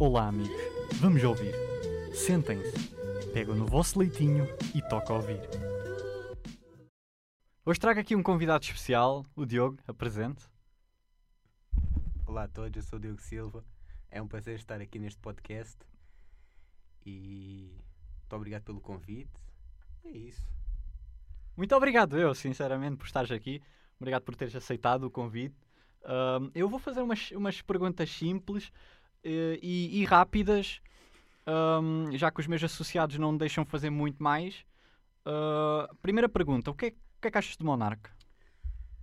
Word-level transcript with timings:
Olá, 0.00 0.28
amigos. 0.28 0.56
Vamos 1.00 1.24
ouvir. 1.24 1.52
Sentem-se, 2.14 2.94
pegam 3.32 3.56
no 3.56 3.66
vosso 3.66 3.98
leitinho 3.98 4.46
e 4.72 4.80
toca 4.80 5.12
ouvir. 5.12 5.40
Hoje 7.66 7.80
trago 7.80 7.98
aqui 7.98 8.14
um 8.14 8.22
convidado 8.22 8.64
especial, 8.64 9.26
o 9.34 9.44
Diogo, 9.44 9.76
apresente. 9.88 10.48
Olá 12.24 12.44
a 12.44 12.48
todos, 12.48 12.76
eu 12.76 12.82
sou 12.84 12.96
o 13.00 13.02
Diogo 13.02 13.20
Silva. 13.20 13.64
É 14.08 14.22
um 14.22 14.28
prazer 14.28 14.54
estar 14.54 14.80
aqui 14.80 15.00
neste 15.00 15.18
podcast 15.18 15.76
e 17.04 17.82
muito 18.20 18.36
obrigado 18.36 18.62
pelo 18.62 18.80
convite. 18.80 19.32
É 20.04 20.10
isso. 20.10 20.48
Muito 21.56 21.74
obrigado, 21.74 22.16
eu, 22.16 22.32
sinceramente, 22.36 22.98
por 22.98 23.06
estares 23.06 23.32
aqui. 23.32 23.60
Obrigado 23.98 24.22
por 24.22 24.36
teres 24.36 24.54
aceitado 24.54 25.02
o 25.02 25.10
convite. 25.10 25.56
Ahm, 26.04 26.50
eu 26.54 26.68
vou 26.68 26.78
fazer 26.78 27.02
umas, 27.02 27.32
umas 27.32 27.60
perguntas 27.60 28.08
simples 28.10 28.70
e, 29.30 30.00
e 30.00 30.04
rápidas, 30.04 30.80
ahm, 31.46 32.10
já 32.16 32.30
que 32.30 32.40
os 32.40 32.46
meus 32.46 32.62
associados 32.64 33.18
não 33.18 33.32
me 33.32 33.38
deixam 33.38 33.64
fazer 33.64 33.90
muito 33.90 34.22
mais. 34.22 34.64
Ah, 35.24 35.88
primeira 36.00 36.28
pergunta: 36.28 36.70
o 36.70 36.74
que, 36.74 36.86
é, 36.86 36.88
o 36.88 37.20
que 37.20 37.28
é 37.28 37.30
que 37.30 37.38
achas 37.38 37.56
de 37.56 37.64
Monarca? 37.64 38.10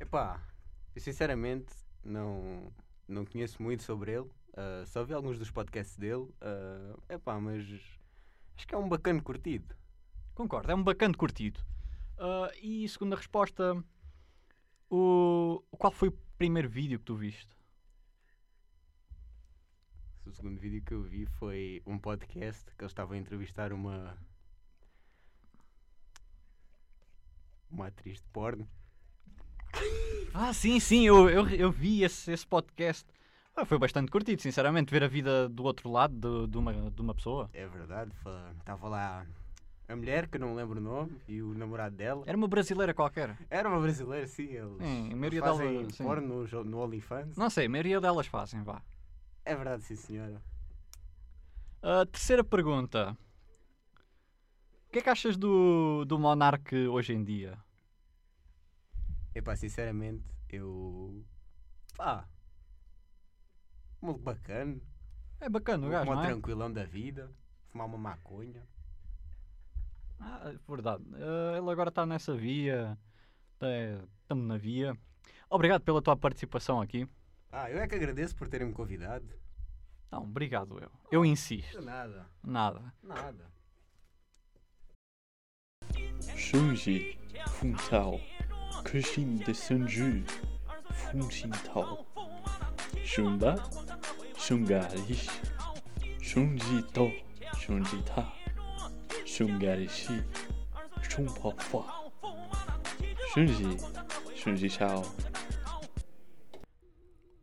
Epá, 0.00 0.40
eu 0.94 1.00
sinceramente 1.00 1.72
não, 2.02 2.72
não 3.06 3.24
conheço 3.24 3.62
muito 3.62 3.82
sobre 3.82 4.12
ele. 4.12 4.30
ah, 4.56 4.84
só 4.86 5.04
vi 5.04 5.12
alguns 5.12 5.38
dos 5.38 5.50
podcasts 5.50 5.96
dele. 5.96 6.28
ah, 6.40 6.96
epá, 7.10 7.38
mas 7.40 7.62
acho 8.56 8.66
que 8.66 8.74
é 8.74 8.78
um 8.78 8.88
bacana 8.88 9.20
curtido. 9.20 9.74
Concordo, 10.34 10.72
é 10.72 10.74
um 10.74 10.82
bacana 10.82 11.14
curtido. 11.14 11.60
Ah, 12.18 12.50
e 12.62 12.88
segunda 12.88 13.16
resposta: 13.16 13.76
o, 14.88 15.62
qual 15.72 15.92
foi 15.92 16.08
o 16.08 16.18
primeiro 16.38 16.68
vídeo 16.68 16.98
que 16.98 17.04
tu 17.04 17.14
viste? 17.14 17.54
O 20.34 20.36
segundo 20.36 20.58
vídeo 20.58 20.82
que 20.82 20.92
eu 20.92 21.00
vi 21.00 21.26
foi 21.26 21.80
um 21.86 21.96
podcast 21.96 22.64
que 22.76 22.82
eles 22.82 22.90
estavam 22.90 23.14
a 23.14 23.16
entrevistar 23.16 23.72
uma. 23.72 24.18
Uma 27.70 27.86
atriz 27.86 28.20
de 28.20 28.26
porno. 28.32 28.68
Ah, 30.36 30.52
sim, 30.52 30.80
sim, 30.80 31.06
eu, 31.06 31.30
eu, 31.30 31.48
eu 31.50 31.70
vi 31.70 32.02
esse, 32.02 32.32
esse 32.32 32.44
podcast. 32.44 33.06
Ah, 33.54 33.64
foi 33.64 33.78
bastante 33.78 34.10
curtido, 34.10 34.42
sinceramente, 34.42 34.90
ver 34.90 35.04
a 35.04 35.06
vida 35.06 35.48
do 35.48 35.62
outro 35.62 35.88
lado 35.88 36.12
de, 36.12 36.50
de, 36.50 36.58
uma, 36.58 36.90
de 36.90 37.00
uma 37.00 37.14
pessoa. 37.14 37.48
É 37.52 37.68
verdade, 37.68 38.10
estava 38.58 38.88
lá 38.88 39.24
a 39.86 39.94
mulher, 39.94 40.26
que 40.26 40.36
eu 40.36 40.40
não 40.40 40.56
lembro 40.56 40.80
o 40.80 40.82
nome, 40.82 41.20
e 41.28 41.40
o 41.40 41.54
namorado 41.54 41.94
dela. 41.94 42.24
Era 42.26 42.36
uma 42.36 42.48
brasileira 42.48 42.92
qualquer. 42.92 43.38
Era 43.48 43.68
uma 43.68 43.78
brasileira, 43.80 44.26
sim. 44.26 44.48
Eles, 44.48 44.78
Sim, 44.78 45.12
a 45.12 45.16
maioria 45.16 45.38
eles 45.38 45.50
fazem 45.50 45.76
delas, 45.76 45.94
sim. 45.94 46.02
porno 46.02 46.46
no, 46.50 46.64
no 46.64 46.78
OnlyFans. 46.80 47.36
Não 47.36 47.48
sei, 47.48 47.66
a 47.66 47.70
maioria 47.70 48.00
delas 48.00 48.26
fazem, 48.26 48.60
vá. 48.64 48.82
É 49.44 49.54
verdade, 49.54 49.82
sim, 49.82 49.96
senhora. 49.96 50.42
Ah, 51.82 52.06
terceira 52.06 52.42
pergunta. 52.42 53.16
O 54.88 54.90
que 54.90 55.00
é 55.00 55.02
que 55.02 55.10
achas 55.10 55.36
do, 55.36 56.04
do 56.06 56.18
Monark 56.18 56.74
hoje 56.88 57.12
em 57.12 57.22
dia? 57.22 57.58
Epá, 59.34 59.54
sinceramente, 59.56 60.24
eu. 60.48 61.22
Pá. 61.96 62.26
Muito 64.00 64.20
bacana. 64.20 64.80
É 65.40 65.48
bacana 65.48 65.86
o 65.86 65.90
gajo, 65.90 66.10
não 66.10 66.22
é? 66.22 66.26
tranquilão 66.26 66.72
da 66.72 66.84
vida. 66.84 67.30
Fumar 67.68 67.86
uma 67.86 67.98
maconha. 67.98 68.62
Ah, 70.20 70.52
é 70.54 70.58
verdade. 70.66 71.04
Ah, 71.14 71.58
ele 71.58 71.70
agora 71.70 71.88
está 71.88 72.06
nessa 72.06 72.34
via. 72.34 72.96
Estamos 74.22 74.46
na 74.46 74.56
via. 74.56 74.96
Obrigado 75.50 75.82
pela 75.82 76.00
tua 76.00 76.16
participação 76.16 76.80
aqui. 76.80 77.06
Ah, 77.56 77.70
eu 77.70 77.78
é 77.78 77.86
que 77.86 77.94
agradeço 77.94 78.34
por 78.34 78.48
terem 78.48 78.66
me 78.66 78.72
convidado. 78.72 79.24
Não, 80.10 80.24
obrigado 80.24 80.76
eu. 80.80 80.90
Eu 81.12 81.24
insisto. 81.24 81.80
Nada. 81.80 82.26
Nada. 82.42 82.92
Nada. 83.00 83.52
Shuji 86.36 87.16
Funtal 87.46 88.20
Kushin 88.82 89.36
de 89.36 89.54
Sunju 89.54 90.24
Funshintal 90.90 92.04
Shunda 93.04 93.54
Shungarish 94.36 95.28
Shunjito 96.20 97.12
Shunjita 97.54 98.32
Shungarishi 99.24 100.24
Shunpafa 101.02 101.84
Shunji 103.32 103.78
Shunji 104.34 104.68
Shao 104.68 105.04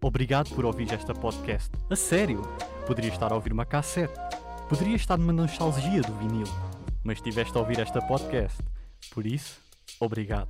Obrigado 0.00 0.54
por 0.54 0.64
ouvir 0.64 0.92
esta 0.92 1.12
podcast. 1.12 1.70
A 1.90 1.96
sério! 1.96 2.42
Poderia 2.86 3.10
estar 3.10 3.32
a 3.32 3.34
ouvir 3.34 3.52
uma 3.52 3.66
cassete. 3.66 4.14
Poderia 4.68 4.94
estar 4.94 5.18
numa 5.18 5.32
nostalgia 5.32 6.02
do 6.02 6.14
vinil. 6.14 6.46
Mas 7.02 7.18
estiveste 7.18 7.56
a 7.56 7.60
ouvir 7.60 7.80
esta 7.80 8.00
podcast. 8.00 8.58
Por 9.12 9.26
isso, 9.26 9.58
obrigado. 9.98 10.48